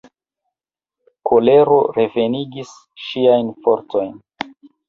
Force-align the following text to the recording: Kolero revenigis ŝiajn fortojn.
Kolero 1.31 1.77
revenigis 1.99 2.75
ŝiajn 3.09 3.55
fortojn. 3.67 4.13